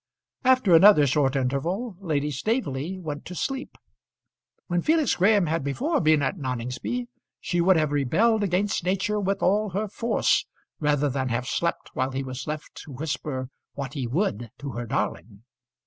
After 0.43 0.73
another 0.73 1.05
short 1.05 1.35
interval 1.35 1.95
Lady 1.99 2.31
Staveley 2.31 2.97
went 2.99 3.23
to 3.25 3.35
sleep. 3.35 3.77
When 4.65 4.81
Felix 4.81 5.15
Graham 5.15 5.45
had 5.45 5.63
before 5.63 6.01
been 6.01 6.23
at 6.23 6.39
Noningsby, 6.39 7.05
she 7.39 7.61
would 7.61 7.77
have 7.77 7.91
rebelled 7.91 8.41
against 8.41 8.83
nature 8.83 9.19
with 9.19 9.43
all 9.43 9.69
her 9.75 9.87
force 9.87 10.47
rather 10.79 11.07
than 11.07 11.29
have 11.29 11.45
slept 11.45 11.91
while 11.93 12.09
he 12.13 12.23
was 12.23 12.47
left 12.47 12.73
to 12.81 12.91
whisper 12.91 13.49
what 13.73 13.93
he 13.93 14.07
would 14.07 14.49
to 14.57 14.71
her 14.71 14.87
darling. 14.87 15.43